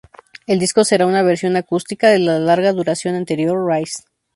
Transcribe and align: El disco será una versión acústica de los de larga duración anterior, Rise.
El 0.47 0.57
disco 0.57 0.83
será 0.83 1.05
una 1.05 1.21
versión 1.21 1.55
acústica 1.57 2.09
de 2.09 2.17
los 2.17 2.39
de 2.39 2.39
larga 2.39 2.73
duración 2.73 3.13
anterior, 3.13 3.63
Rise. 3.71 4.03